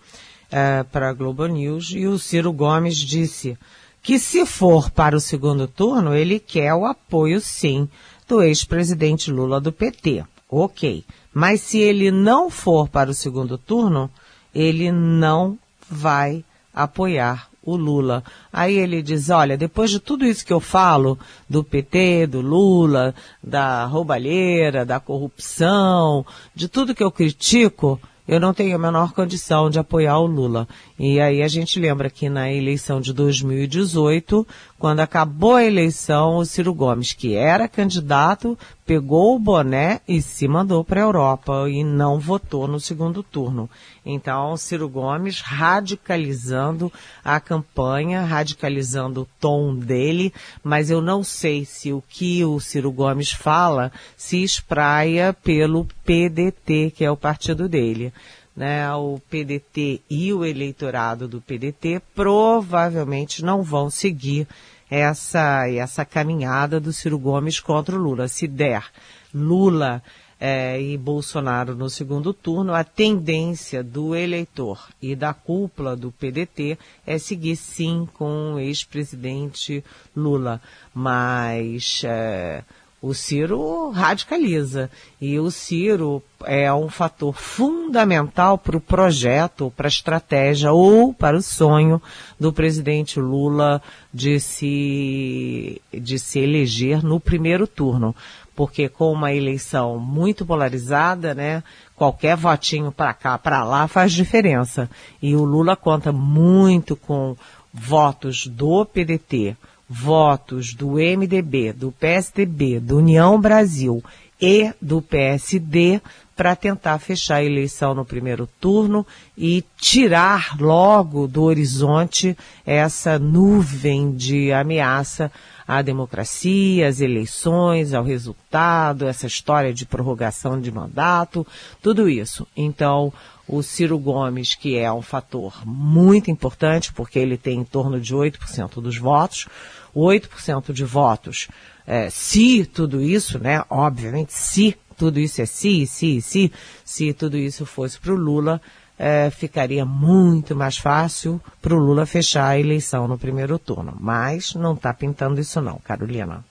é, 0.50 0.84
para 0.84 1.10
a 1.10 1.14
Globo 1.14 1.46
News, 1.48 1.92
e 1.92 2.08
o 2.08 2.18
Ciro 2.18 2.54
Gomes 2.54 2.96
disse 2.96 3.58
que 4.02 4.18
se 4.18 4.46
for 4.46 4.90
para 4.90 5.18
o 5.18 5.20
segundo 5.20 5.68
turno, 5.68 6.16
ele 6.16 6.40
quer 6.40 6.74
o 6.74 6.86
apoio, 6.86 7.42
sim, 7.42 7.90
do 8.28 8.42
ex-presidente 8.42 9.32
Lula 9.32 9.60
do 9.60 9.72
PT. 9.72 10.24
Ok. 10.50 11.04
Mas 11.36 11.60
se 11.60 11.80
ele 11.80 12.12
não 12.12 12.50
for 12.50 12.88
para 12.88 13.12
o 13.12 13.14
segundo 13.14 13.58
turno, 13.58 14.10
ele 14.54 14.90
não 14.90 15.60
vai 15.90 16.46
apoiar 16.74 17.50
o 17.62 17.76
Lula. 17.76 18.24
Aí 18.54 18.78
ele 18.78 19.02
diz, 19.02 19.30
olha, 19.30 19.58
depois 19.58 19.92
de 19.92 20.00
tudo 20.00 20.26
isso 20.26 20.46
que 20.46 20.54
eu 20.54 20.62
falo, 20.62 21.20
do 21.50 21.62
PT, 21.62 22.28
do 22.28 22.40
Lula, 22.40 23.14
da 23.44 23.84
roubalheira, 23.84 24.86
da 24.86 24.98
corrupção, 24.98 26.26
de 26.56 26.70
tudo 26.70 26.96
que 26.96 27.04
eu 27.04 27.12
critico, 27.12 28.00
eu 28.26 28.40
não 28.40 28.54
tenho 28.54 28.74
a 28.74 28.80
menor 28.80 29.12
condição 29.12 29.70
de 29.70 29.78
apoiar 29.78 30.18
o 30.20 30.26
Lula. 30.26 30.66
E 30.98 31.20
aí 31.20 31.44
a 31.44 31.48
gente 31.50 31.78
lembra 31.78 32.10
que 32.10 32.30
na 32.30 32.50
eleição 32.50 33.02
de 33.02 33.12
2018, 33.12 34.48
quando 34.80 35.02
acabou 35.02 35.56
a 35.56 35.64
eleição, 35.64 36.38
o 36.38 36.46
Ciro 36.46 36.74
Gomes, 36.74 37.12
que 37.12 37.36
era 37.36 37.68
candidato, 37.68 38.58
pegou 38.86 39.36
o 39.36 39.40
boné 39.40 40.00
e 40.08 40.22
se 40.22 40.48
mandou 40.48 40.86
para 40.86 41.02
a 41.02 41.04
Europa 41.04 41.70
e 41.70 41.84
não 41.84 42.18
votou 42.18 42.66
no 42.66 42.80
segundo 42.80 43.22
turno. 43.22 43.70
Então, 44.06 44.56
Ciro 44.56 44.88
Gomes 44.88 45.42
radicalizando 45.42 46.90
a 47.26 47.42
campanha, 47.42 48.22
radicalizando 48.22 49.24
o 49.24 49.28
tom 49.38 49.76
dele, 49.76 50.32
mas 50.64 50.90
eu 50.90 51.02
não 51.02 51.26
sei 51.26 51.66
se 51.66 51.92
o 51.92 52.02
que 52.08 52.46
o 52.46 52.58
Ciro 52.62 52.92
Gomes 52.92 53.34
fala 53.34 53.92
se 54.16 54.42
espraia 54.42 55.34
pelo 55.34 55.86
PDT, 56.06 56.94
que 56.96 57.04
é 57.04 57.12
o 57.12 57.18
partido 57.18 57.68
dele. 57.68 58.14
Né, 58.56 58.90
o 58.96 59.20
PDT 59.30 60.00
e 60.10 60.32
o 60.32 60.46
eleitorado 60.46 61.28
do 61.28 61.42
PDT 61.42 62.02
provavelmente 62.16 63.44
não 63.44 63.62
vão 63.62 63.90
seguir 63.90 64.48
essa, 64.90 65.68
essa 65.68 66.06
caminhada 66.06 66.80
do 66.80 66.94
Ciro 66.94 67.20
Gomes 67.20 67.60
contra 67.60 67.96
o 67.96 68.00
Lula. 68.00 68.30
Se 68.30 68.48
der 68.48 68.86
Lula 69.34 70.02
é, 70.40 70.82
e 70.82 70.98
Bolsonaro 70.98 71.76
no 71.76 71.90
segundo 71.90 72.34
turno, 72.34 72.74
a 72.74 72.84
tendência 72.84 73.84
do 73.84 74.16
eleitor 74.16 74.88
e 75.02 75.16
da 75.16 75.34
cúpula 75.34 75.96
do 75.96 76.12
PDT 76.12 76.78
é 77.06 77.18
seguir 77.18 77.56
sim 77.56 78.08
com 78.14 78.54
o 78.54 78.60
ex-presidente 78.60 79.84
Lula. 80.16 80.62
Mas 80.94 82.02
é, 82.06 82.64
o 83.06 83.14
Ciro 83.14 83.92
radicaliza. 83.92 84.90
E 85.22 85.40
o 85.40 85.52
Ciro 85.52 86.24
é 86.44 86.74
um 86.74 86.90
fator 86.90 87.36
fundamental 87.36 88.58
para 88.58 88.76
o 88.76 88.82
projeto, 88.82 89.72
para 89.78 89.86
a 89.86 89.90
estratégia 89.90 90.72
ou 90.72 91.14
para 91.14 91.38
o 91.38 91.42
sonho 91.42 92.02
do 92.40 92.52
presidente 92.52 93.20
Lula 93.20 93.80
de 94.12 94.40
se, 94.40 95.80
de 95.94 96.18
se 96.18 96.40
eleger 96.40 97.04
no 97.04 97.20
primeiro 97.20 97.68
turno 97.68 98.16
porque 98.56 98.88
com 98.88 99.12
uma 99.12 99.34
eleição 99.34 100.00
muito 100.00 100.46
polarizada, 100.46 101.36
né, 101.36 101.62
qualquer 101.94 102.38
votinho 102.38 102.90
para 102.90 103.14
cá, 103.14 103.38
para 103.38 103.66
lá 103.66 103.86
faz 103.86 104.14
diferença. 104.14 104.90
E 105.22 105.36
o 105.36 105.44
Lula 105.44 105.76
conta 105.76 106.14
muito 106.14 106.96
com 106.96 107.36
votos 107.74 108.48
do 108.48 108.86
PDT, 108.86 109.58
votos 109.90 110.74
do 110.74 110.94
MDB, 110.94 111.74
do 111.74 111.92
PSDB, 111.92 112.80
do 112.80 112.98
União 112.98 113.40
Brasil 113.40 114.04
e 114.42 114.74
do 114.82 115.02
PSD 115.02 116.02
para 116.36 116.56
tentar 116.56 117.00
fechar 117.00 117.36
a 117.36 117.44
eleição 117.44 117.94
no 117.94 118.04
primeiro 118.04 118.48
turno 118.60 119.08
e 119.38 119.64
tirar 119.78 120.58
logo 120.60 121.28
do 121.28 121.44
horizonte 121.44 122.38
essa 122.66 123.18
nuvem 123.18 124.14
de 124.14 124.52
ameaça 124.52 125.32
à 125.68 125.82
democracia, 125.82 126.88
às 126.88 127.02
eleições, 127.02 127.94
ao 127.94 128.04
resultado, 128.04 129.08
essa 129.08 129.28
história 129.28 129.74
de 129.74 129.86
prorrogação 129.86 130.60
de 130.60 130.72
mandato, 130.72 131.46
tudo 131.82 132.10
isso. 132.10 132.48
Então, 132.56 133.12
o 133.48 133.62
Ciro 133.62 133.98
Gomes, 133.98 134.56
que 134.56 134.78
é 134.78 134.92
um 134.92 135.02
fator 135.02 135.62
muito 135.66 136.30
importante, 136.32 136.94
porque 136.94 137.20
ele 137.20 137.38
tem 137.38 137.60
em 137.60 137.64
torno 137.64 138.00
de 138.00 138.14
8% 138.14 138.82
dos 138.82 138.98
votos, 138.98 139.48
8% 139.96 140.74
de 140.74 140.84
votos, 140.84 141.48
é, 141.88 142.10
se 142.10 142.66
tudo 142.66 143.02
isso, 143.02 143.40
né, 143.40 143.64
obviamente, 143.70 144.34
se 144.34 144.76
tudo 144.98 145.20
isso 145.20 145.42
é 145.42 145.46
se, 145.46 145.86
se, 145.86 146.22
se, 146.22 146.52
se 146.84 147.14
tudo 147.14 147.38
isso 147.38 147.66
fosse 147.66 148.00
para 148.00 148.14
o 148.14 148.18
Lula, 148.18 148.62
é, 148.98 149.30
ficaria 149.30 149.86
muito 149.86 150.56
mais 150.56 150.78
fácil 150.78 151.42
para 151.62 151.76
o 151.76 151.80
Lula 151.80 152.06
fechar 152.06 152.48
a 152.48 152.60
eleição 152.60 153.08
no 153.08 153.18
primeiro 153.18 153.60
turno. 153.60 153.96
Mas 154.00 154.56
não 154.56 154.74
está 154.74 154.94
pintando 154.94 155.40
isso 155.40 155.62
não, 155.62 155.80
Carolina. 155.84 156.44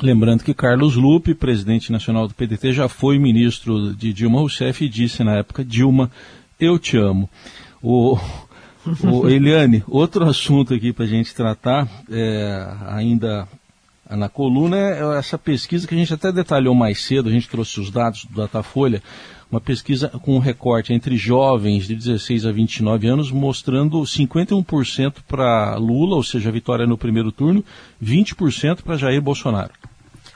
Lembrando 0.00 0.44
que 0.44 0.54
Carlos 0.54 0.94
Lupe, 0.94 1.34
presidente 1.34 1.90
nacional 1.90 2.28
do 2.28 2.34
PDT, 2.34 2.72
já 2.72 2.88
foi 2.88 3.18
ministro 3.18 3.92
de 3.94 4.12
Dilma 4.12 4.38
Rousseff 4.38 4.84
e 4.84 4.88
disse 4.88 5.24
na 5.24 5.38
época, 5.38 5.64
Dilma, 5.64 6.08
eu 6.60 6.78
te 6.78 6.96
amo. 6.96 7.28
O, 7.82 8.16
o 9.02 9.26
Eliane, 9.28 9.82
outro 9.88 10.24
assunto 10.24 10.72
aqui 10.72 10.92
para 10.92 11.04
a 11.04 11.08
gente 11.08 11.34
tratar, 11.34 11.88
é, 12.08 12.68
ainda 12.86 13.48
na 14.08 14.28
coluna, 14.28 14.76
é 14.76 15.18
essa 15.18 15.36
pesquisa 15.36 15.86
que 15.86 15.94
a 15.94 15.98
gente 15.98 16.14
até 16.14 16.30
detalhou 16.30 16.76
mais 16.76 17.04
cedo, 17.04 17.28
a 17.28 17.32
gente 17.32 17.48
trouxe 17.48 17.80
os 17.80 17.90
dados 17.90 18.24
do 18.24 18.36
Datafolha, 18.36 19.02
uma 19.50 19.60
pesquisa 19.60 20.08
com 20.08 20.36
um 20.36 20.38
recorte 20.38 20.92
entre 20.92 21.16
jovens 21.16 21.86
de 21.86 21.94
16 21.94 22.44
a 22.44 22.52
29 22.52 23.08
anos, 23.08 23.30
mostrando 23.30 24.00
51% 24.02 25.16
para 25.26 25.76
Lula, 25.76 26.16
ou 26.16 26.22
seja, 26.22 26.50
a 26.50 26.52
vitória 26.52 26.86
no 26.86 26.98
primeiro 26.98 27.32
turno, 27.32 27.64
20% 28.02 28.82
para 28.82 28.96
Jair 28.96 29.22
Bolsonaro. 29.22 29.72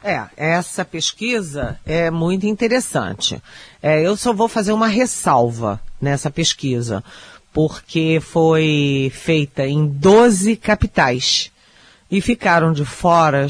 É, 0.02 0.24
essa 0.36 0.84
pesquisa 0.84 1.78
é 1.86 2.10
muito 2.10 2.46
interessante. 2.46 3.40
É, 3.80 4.04
eu 4.04 4.16
só 4.16 4.32
vou 4.32 4.48
fazer 4.48 4.72
uma 4.72 4.88
ressalva 4.88 5.80
nessa 6.00 6.28
pesquisa, 6.28 7.04
porque 7.52 8.18
foi 8.20 9.12
feita 9.14 9.64
em 9.64 9.86
12 9.86 10.56
capitais 10.56 11.51
e 12.12 12.20
ficaram 12.20 12.74
de 12.74 12.84
fora, 12.84 13.46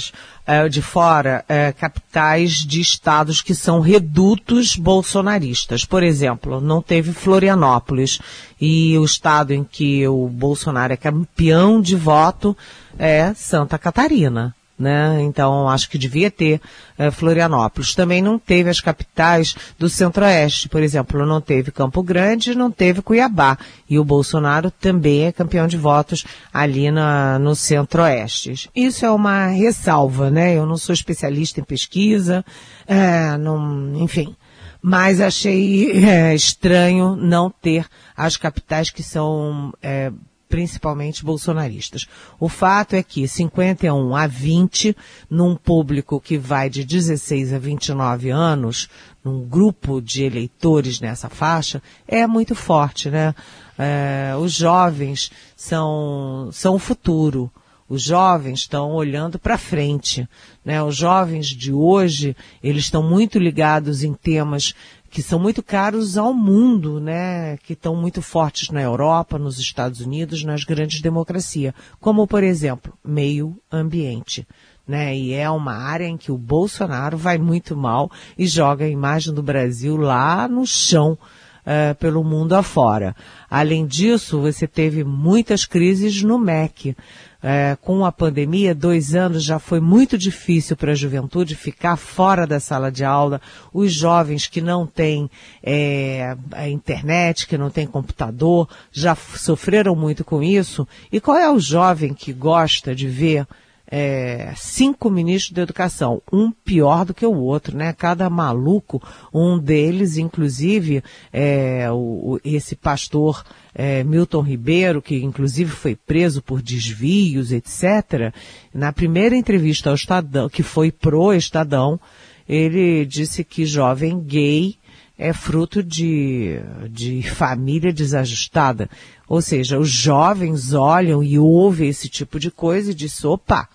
é, 0.47 0.69
de 0.69 0.81
fora 0.81 1.45
é, 1.49 1.73
capitais 1.73 2.59
de 2.59 2.81
estados 2.81 3.43
que 3.43 3.57
são 3.57 3.81
redutos 3.81 4.77
bolsonaristas. 4.77 5.85
Por 5.85 6.05
exemplo, 6.05 6.61
não 6.61 6.81
teve 6.81 7.13
Florianópolis 7.13 8.21
e 8.61 8.97
o 8.97 9.05
estado 9.05 9.53
em 9.53 9.65
que 9.65 10.07
o 10.07 10.29
Bolsonaro 10.29 10.93
é 10.93 10.97
campeão 10.97 11.81
de 11.81 11.97
voto 11.97 12.57
é 12.97 13.35
Santa 13.35 13.77
Catarina 13.77 14.55
né? 14.83 15.23
Então 15.23 15.69
acho 15.69 15.89
que 15.89 15.97
devia 15.97 16.31
ter 16.31 16.61
eh, 16.99 17.11
Florianópolis. 17.11 17.95
Também 17.95 18.21
não 18.21 18.39
teve 18.39 18.69
as 18.69 18.81
capitais 18.81 19.55
do 19.79 19.89
Centro-Oeste, 19.89 20.69
por 20.69 20.83
exemplo, 20.83 21.25
não 21.25 21.41
teve 21.41 21.71
Campo 21.71 22.03
Grande, 22.03 22.55
não 22.55 22.71
teve 22.71 23.01
Cuiabá. 23.01 23.57
E 23.89 23.99
o 23.99 24.05
Bolsonaro 24.05 24.71
também 24.71 25.25
é 25.25 25.33
campeão 25.33 25.69
de 25.69 25.77
votos 25.77 26.25
ali 26.53 26.91
na, 26.91 27.39
no 27.39 27.55
Centro-Oeste. 27.55 28.69
Isso 28.75 29.07
é 29.07 29.11
uma 29.11 29.47
ressalva, 29.47 30.31
né? 30.31 30.57
Eu 30.57 30.67
não 30.67 30.77
sou 30.77 30.93
especialista 30.93 31.61
em 31.61 31.65
pesquisa, 31.65 32.45
é, 32.87 33.37
não, 33.39 33.95
enfim. 33.97 34.35
Mas 34.83 35.21
achei 35.21 35.93
é, 36.05 36.35
estranho 36.35 37.15
não 37.15 37.49
ter 37.49 37.87
as 38.17 38.37
capitais 38.37 38.91
que 38.91 39.03
são 39.03 39.73
é, 39.81 40.11
principalmente 40.53 41.25
bolsonaristas. 41.25 42.07
O 42.39 42.47
fato 42.47 42.95
é 42.95 43.03
que 43.03 43.27
51 43.27 44.15
a 44.15 44.27
20, 44.27 44.95
num 45.31 45.57
público 45.57 46.21
que 46.21 46.37
vai 46.37 46.69
de 46.69 46.85
16 46.85 47.55
a 47.55 47.59
29 47.59 48.29
anos, 48.29 48.87
num 49.25 49.49
grupo 49.49 49.99
de 50.03 50.25
eleitores 50.25 51.01
nessa 51.01 51.31
faixa, 51.31 51.83
é 52.07 52.27
muito 52.27 52.55
forte, 52.55 53.09
né? 53.09 53.35
É, 53.79 54.35
os 54.39 54.53
jovens 54.53 55.33
são, 55.57 56.51
são 56.53 56.75
o 56.75 56.79
futuro. 56.79 57.51
Os 57.89 58.03
jovens 58.03 58.61
estão 58.61 58.93
olhando 58.93 59.39
para 59.39 59.57
frente, 59.57 60.29
né? 60.63 60.83
Os 60.83 60.97
jovens 60.97 61.47
de 61.47 61.73
hoje, 61.73 62.37
eles 62.63 62.85
estão 62.85 63.03
muito 63.03 63.39
ligados 63.39 64.05
em 64.05 64.13
temas 64.13 64.75
que 65.13 65.23
são 65.23 65.39
muito 65.39 65.63
caros 65.63 66.17
ao 66.17 66.33
mundo, 66.33 66.99
né, 66.99 67.59
que 67.59 67.75
estão 67.75 67.95
muito 67.95 68.23
fortes 68.23 68.71
na 68.71 68.81
Europa, 68.81 69.39
nos 69.39 69.59
Estados 69.59 70.01
Unidos, 70.01 70.43
nas 70.43 70.65
grandes 70.65 71.03
democracias, 71.03 71.75
como 72.01 72.27
por 72.27 72.43
exemplo, 72.43 72.95
meio 73.05 73.55
ambiente. 73.71 74.49
Né, 74.89 75.15
e 75.15 75.35
é 75.35 75.49
uma 75.51 75.75
área 75.75 76.07
em 76.07 76.17
que 76.17 76.33
o 76.33 76.39
Bolsonaro 76.39 77.17
vai 77.19 77.37
muito 77.37 77.77
mal 77.77 78.11
e 78.39 78.47
joga 78.47 78.87
a 78.87 78.89
imagem 78.89 79.35
do 79.35 79.43
Brasil 79.43 79.97
lá 79.99 80.49
no 80.49 80.67
chão 80.67 81.13
uh, 81.13 81.95
pelo 81.97 82.25
mundo 82.25 82.55
afora. 82.55 83.15
Além 83.51 83.87
disso, 83.87 84.41
você 84.41 84.67
teve 84.67 85.05
muitas 85.05 85.67
crises 85.67 86.23
no 86.23 86.39
MEC 86.39 86.97
é, 87.43 87.77
com 87.81 88.05
a 88.05 88.13
pandemia, 88.13 88.75
dois 88.75 89.15
anos 89.15 89.43
já 89.43 89.59
foi 89.59 89.81
muito 89.81 90.17
difícil 90.17 90.77
para 90.77 90.93
a 90.93 90.95
juventude 90.95 91.57
ficar 91.57 91.97
fora 91.97 92.47
da 92.47 92.61
sala 92.61 92.91
de 92.91 93.05
aula. 93.05 93.41
Os 93.73 93.93
jovens 93.93 94.47
que 94.47 94.61
não 94.61 94.87
têm 94.87 95.29
é, 95.63 96.37
internet, 96.71 97.47
que 97.47 97.59
não 97.59 97.69
têm 97.69 97.87
computador, 97.87 98.69
já 98.93 99.15
sofreram 99.15 99.97
muito 99.97 100.25
com 100.25 100.43
isso. 100.43 100.87
E 101.11 101.21
qual 101.21 101.37
é 101.37 101.51
o 101.51 101.59
jovem 101.59 102.15
que 102.15 102.33
gosta 102.33 102.95
de 102.95 103.09
ver 103.09 103.47
é, 103.95 104.55
cinco 104.57 105.11
ministros 105.11 105.53
da 105.53 105.61
educação, 105.61 106.23
um 106.33 106.51
pior 106.51 107.05
do 107.05 107.13
que 107.13 107.27
o 107.27 107.37
outro, 107.37 107.77
né? 107.77 107.93
Cada 107.93 108.31
maluco, 108.31 109.03
um 109.35 109.59
deles, 109.59 110.17
inclusive, 110.17 111.05
é, 111.31 111.91
o, 111.93 112.41
esse 112.43 112.75
pastor 112.75 113.45
é, 113.75 114.03
Milton 114.03 114.41
Ribeiro, 114.41 115.03
que 115.03 115.23
inclusive 115.23 115.71
foi 115.71 115.95
preso 115.95 116.41
por 116.41 116.63
desvios, 116.63 117.53
etc. 117.53 118.35
Na 118.73 118.95
primeira 118.95 119.37
entrevista 119.37 119.91
ao 119.91 119.95
Estadão, 119.95 120.49
que 120.49 120.63
foi 120.63 120.91
pro 120.91 121.35
Estadão, 121.35 122.01
ele 122.49 123.05
disse 123.05 123.45
que 123.45 123.67
jovem 123.67 124.19
gay 124.21 124.75
é 125.19 125.35
fruto 125.35 125.83
de, 125.83 126.59
de 126.89 127.23
família 127.23 127.93
desajustada. 127.93 128.89
Ou 129.29 129.43
seja, 129.43 129.79
os 129.79 129.91
jovens 129.91 130.73
olham 130.73 131.23
e 131.23 131.39
ouvem 131.39 131.91
esse 131.91 132.09
tipo 132.09 132.41
de 132.41 132.51
coisa 132.51 132.91
e 132.91 132.95
dizem, 132.95 133.29
opa, 133.29 133.69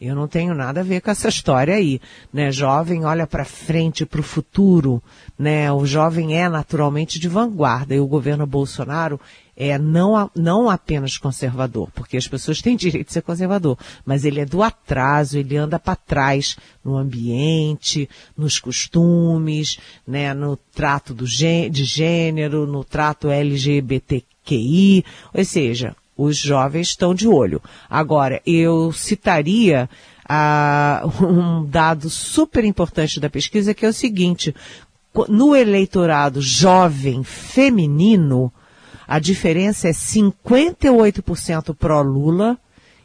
eu 0.00 0.14
não 0.14 0.26
tenho 0.26 0.54
nada 0.54 0.80
a 0.80 0.84
ver 0.84 1.00
com 1.00 1.10
essa 1.10 1.28
história 1.28 1.74
aí, 1.74 2.00
né? 2.32 2.50
Jovem 2.50 3.04
olha 3.04 3.26
para 3.26 3.44
frente, 3.44 4.04
para 4.04 4.20
o 4.20 4.24
futuro, 4.24 5.02
né? 5.38 5.70
O 5.72 5.86
jovem 5.86 6.36
é 6.36 6.48
naturalmente 6.48 7.18
de 7.18 7.28
vanguarda 7.28 7.94
e 7.94 8.00
o 8.00 8.06
governo 8.06 8.46
Bolsonaro 8.46 9.20
é 9.56 9.78
não, 9.78 10.28
não 10.34 10.68
apenas 10.68 11.16
conservador, 11.16 11.88
porque 11.94 12.16
as 12.16 12.26
pessoas 12.26 12.60
têm 12.60 12.76
direito 12.76 13.06
de 13.06 13.12
ser 13.12 13.22
conservador, 13.22 13.78
mas 14.04 14.24
ele 14.24 14.40
é 14.40 14.44
do 14.44 14.64
atraso, 14.64 15.38
ele 15.38 15.56
anda 15.56 15.78
para 15.78 15.94
trás 15.94 16.56
no 16.84 16.96
ambiente, 16.96 18.08
nos 18.36 18.58
costumes, 18.58 19.78
né? 20.06 20.34
No 20.34 20.56
trato 20.56 21.14
do, 21.14 21.24
de 21.24 21.84
gênero, 21.84 22.66
no 22.66 22.82
trato 22.82 23.30
LGBTQI, 23.30 25.04
ou 25.32 25.44
seja, 25.44 25.94
os 26.16 26.36
jovens 26.36 26.88
estão 26.88 27.14
de 27.14 27.26
olho. 27.28 27.60
Agora, 27.88 28.40
eu 28.46 28.92
citaria 28.92 29.88
ah, 30.28 31.02
um 31.20 31.64
dado 31.64 32.08
super 32.08 32.64
importante 32.64 33.20
da 33.20 33.30
pesquisa, 33.30 33.74
que 33.74 33.84
é 33.84 33.88
o 33.88 33.92
seguinte, 33.92 34.54
no 35.28 35.54
eleitorado 35.54 36.40
jovem 36.40 37.22
feminino, 37.22 38.52
a 39.06 39.18
diferença 39.18 39.88
é 39.88 39.92
58% 39.92 41.74
pró-Lula 41.74 42.58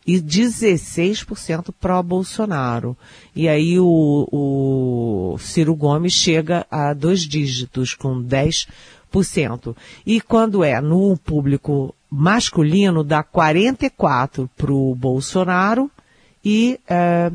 e 0.08 0.20
16% 0.20 1.74
pró-Bolsonaro. 1.80 2.98
E 3.36 3.48
aí 3.48 3.80
o, 3.80 4.28
o 4.32 5.38
Ciro 5.38 5.76
Gomes 5.76 6.14
chega 6.14 6.66
a 6.72 6.94
dois 6.94 7.22
dígitos, 7.22 7.94
com 7.94 8.24
10%. 8.24 9.76
E 10.06 10.20
quando 10.20 10.64
é 10.64 10.82
no 10.82 11.16
público 11.18 11.94
masculino 12.10 13.04
dá 13.04 13.22
44 13.22 14.50
para 14.58 14.74
o 14.74 14.96
Bolsonaro 14.96 15.92
e 16.44 16.80
é, 16.88 17.32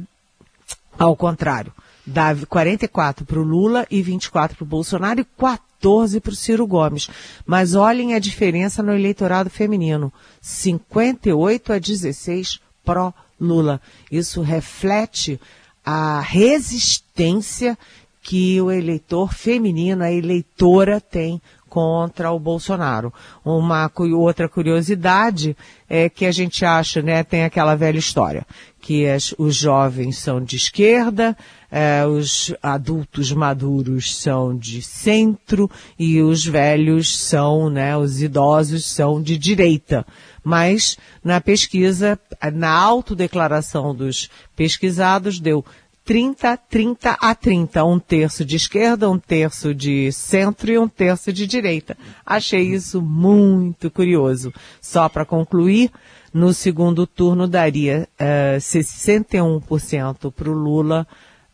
ao 0.98 1.16
contrário, 1.16 1.72
dá 2.06 2.34
44 2.34 3.24
para 3.24 3.38
o 3.38 3.42
Lula 3.42 3.86
e 3.90 4.02
24 4.02 4.56
para 4.56 4.64
o 4.64 4.66
Bolsonaro 4.66 5.20
e 5.20 5.24
14 5.24 6.20
para 6.20 6.32
o 6.32 6.36
Ciro 6.36 6.66
Gomes. 6.66 7.08
Mas 7.46 7.74
olhem 7.74 8.14
a 8.14 8.18
diferença 8.18 8.82
no 8.82 8.92
eleitorado 8.92 9.50
feminino: 9.50 10.12
58 10.40 11.72
a 11.72 11.78
16 11.78 12.60
pró-Lula. 12.84 13.80
Isso 14.10 14.42
reflete 14.42 15.40
a 15.84 16.20
resistência 16.20 17.78
que 18.22 18.58
o 18.60 18.70
eleitor 18.70 19.34
feminino, 19.34 20.02
a 20.02 20.10
eleitora 20.10 20.98
tem 20.98 21.42
contra 21.74 22.30
o 22.30 22.38
Bolsonaro. 22.38 23.12
Uma 23.44 23.90
outra 24.16 24.48
curiosidade 24.48 25.56
é 25.88 26.08
que 26.08 26.24
a 26.24 26.30
gente 26.30 26.64
acha, 26.64 27.02
né, 27.02 27.24
tem 27.24 27.42
aquela 27.42 27.74
velha 27.74 27.98
história, 27.98 28.46
que 28.80 29.08
as, 29.08 29.34
os 29.36 29.56
jovens 29.56 30.18
são 30.18 30.40
de 30.40 30.54
esquerda, 30.54 31.36
é, 31.72 32.06
os 32.06 32.54
adultos 32.62 33.32
maduros 33.32 34.16
são 34.16 34.56
de 34.56 34.82
centro 34.82 35.68
e 35.98 36.22
os 36.22 36.46
velhos 36.46 37.18
são, 37.18 37.68
né, 37.68 37.96
os 37.96 38.22
idosos 38.22 38.86
são 38.86 39.20
de 39.20 39.36
direita. 39.36 40.06
Mas 40.44 40.96
na 41.24 41.40
pesquisa, 41.40 42.16
na 42.52 42.70
autodeclaração 42.70 43.92
dos 43.92 44.30
pesquisados, 44.54 45.40
deu 45.40 45.64
30, 46.04 46.56
30 46.56 47.12
a 47.12 47.34
30. 47.34 47.84
Um 47.84 47.98
terço 47.98 48.44
de 48.44 48.56
esquerda, 48.56 49.10
um 49.10 49.18
terço 49.18 49.74
de 49.74 50.12
centro 50.12 50.70
e 50.70 50.78
um 50.78 50.86
terço 50.86 51.32
de 51.32 51.46
direita. 51.46 51.96
Achei 52.24 52.62
isso 52.62 53.00
muito 53.00 53.90
curioso. 53.90 54.52
Só 54.80 55.08
para 55.08 55.24
concluir, 55.24 55.90
no 56.32 56.52
segundo 56.52 57.06
turno 57.06 57.48
daria 57.48 58.08
uh, 58.20 58.58
61% 58.58 60.30
para 60.32 60.50
o 60.50 60.52
Lula, 60.52 61.06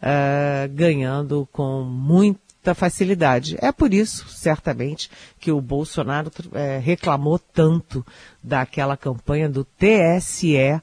uh, 0.03 0.69
ganhando 0.75 1.49
com 1.53 1.85
muita 1.85 2.75
facilidade. 2.75 3.57
É 3.61 3.71
por 3.71 3.95
isso, 3.95 4.29
certamente, 4.29 5.09
que 5.39 5.53
o 5.53 5.61
Bolsonaro 5.61 6.29
uh, 6.29 6.81
reclamou 6.83 7.39
tanto 7.39 8.05
daquela 8.43 8.97
campanha 8.97 9.49
do 9.49 9.65
TSE 9.65 10.81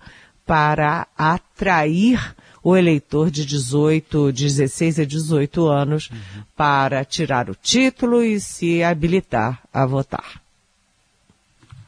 para 0.47 1.05
atrair 1.17 2.35
o 2.63 2.75
eleitor 2.75 3.29
de 3.29 3.45
18, 3.45 4.31
16 4.31 4.99
a 4.99 5.05
18 5.05 5.67
anos 5.67 6.09
uhum. 6.09 6.43
para 6.55 7.05
tirar 7.05 7.49
o 7.49 7.55
título 7.55 8.23
e 8.23 8.39
se 8.39 8.81
habilitar 8.81 9.61
a 9.73 9.85
votar. 9.85 10.41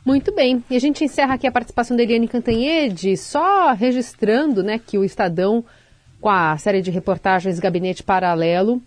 Muito 0.05 0.33
bem. 0.33 0.63
E 0.69 0.75
a 0.75 0.79
gente 0.79 1.03
encerra 1.03 1.35
aqui 1.35 1.47
a 1.47 1.51
participação 1.51 1.95
da 1.95 2.03
Eliane 2.03 2.27
Cantanhede, 2.27 3.17
só 3.17 3.73
registrando 3.73 4.63
né, 4.63 4.79
que 4.79 4.97
o 4.97 5.03
Estadão, 5.03 5.63
com 6.21 6.29
a 6.29 6.57
série 6.57 6.81
de 6.81 6.91
reportagens 6.91 7.59
Gabinete 7.59 8.03
Paralelo, 8.03 8.81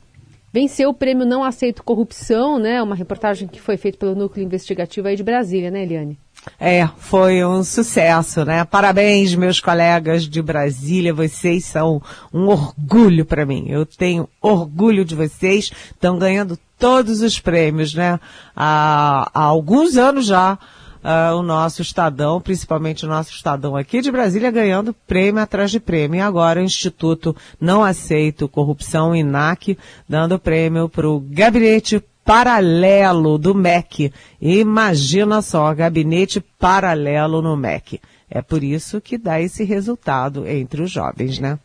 venceu 0.52 0.90
o 0.90 0.94
prêmio 0.94 1.26
Não 1.26 1.44
Aceito 1.44 1.82
Corrupção, 1.82 2.58
né? 2.58 2.82
Uma 2.82 2.94
reportagem 2.94 3.48
que 3.48 3.60
foi 3.60 3.76
feita 3.76 3.98
pelo 3.98 4.14
Núcleo 4.14 4.44
Investigativo 4.44 5.08
aí 5.08 5.16
de 5.16 5.22
Brasília, 5.22 5.70
né, 5.70 5.82
Eliane? 5.82 6.18
É, 6.58 6.88
foi 6.98 7.44
um 7.44 7.62
sucesso, 7.62 8.44
né? 8.44 8.64
Parabéns, 8.64 9.34
meus 9.34 9.60
colegas 9.60 10.28
de 10.28 10.42
Brasília, 10.42 11.14
vocês 11.14 11.64
são 11.64 12.02
um 12.32 12.48
orgulho 12.48 13.24
para 13.24 13.46
mim. 13.46 13.66
Eu 13.68 13.86
tenho 13.86 14.28
orgulho 14.40 15.04
de 15.04 15.14
vocês, 15.14 15.70
estão 15.92 16.18
ganhando 16.18 16.58
todos 16.78 17.20
os 17.20 17.38
prêmios, 17.38 17.94
né? 17.94 18.18
Há, 18.56 19.30
há 19.32 19.42
alguns 19.42 19.96
anos 19.96 20.26
já, 20.26 20.58
uh, 21.02 21.36
o 21.36 21.42
nosso 21.42 21.82
Estadão, 21.82 22.40
principalmente 22.40 23.04
o 23.04 23.08
nosso 23.08 23.30
Estadão 23.30 23.76
aqui 23.76 24.00
de 24.00 24.10
Brasília, 24.10 24.50
ganhando 24.50 24.94
prêmio 25.06 25.42
atrás 25.42 25.70
de 25.70 25.78
prêmio. 25.78 26.18
E 26.18 26.20
agora 26.20 26.60
o 26.60 26.64
Instituto 26.64 27.36
Não 27.60 27.84
Aceito 27.84 28.48
Corrupção, 28.48 29.14
INAC, 29.14 29.78
dando 30.08 30.38
prêmio 30.38 30.88
para 30.88 31.08
o 31.08 31.20
Gabinete 31.20 32.02
paralelo 32.24 33.38
do 33.38 33.54
MEC. 33.54 34.12
Imagina 34.40 35.42
só, 35.42 35.72
gabinete 35.74 36.40
paralelo 36.40 37.42
no 37.42 37.56
MEC. 37.56 38.00
É 38.30 38.40
por 38.40 38.62
isso 38.62 39.00
que 39.00 39.18
dá 39.18 39.40
esse 39.40 39.64
resultado 39.64 40.46
entre 40.46 40.82
os 40.82 40.90
jovens, 40.90 41.38
né? 41.38 41.58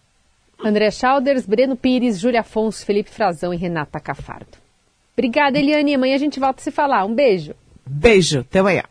André 0.64 0.90
Schauders, 0.92 1.46
Breno 1.46 1.76
Pires, 1.76 2.20
Júlia 2.20 2.42
Afonso, 2.42 2.86
Felipe 2.86 3.10
Frazão 3.10 3.54
e 3.54 3.58
Renata 3.58 4.00
Cafardo. 4.00 4.58
Obrigada, 5.14 5.58
Eliane. 5.58 5.96
Amanhã 5.96 6.16
a 6.16 6.20
gente 6.20 6.40
volta 6.40 6.60
a 6.60 6.64
se 6.64 6.72
falar. 6.72 7.06
Um 7.06 7.14
beijo. 7.14 7.54
Beijo. 7.86 8.40
Até 8.40 8.60
amanhã. 8.60 8.84